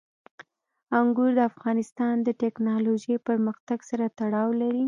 انګور 0.99 1.31
د 1.37 1.39
افغانستان 1.51 2.15
د 2.27 2.29
تکنالوژۍ 2.43 3.15
پرمختګ 3.27 3.79
سره 3.89 4.05
تړاو 4.19 4.49
لري. 4.61 4.79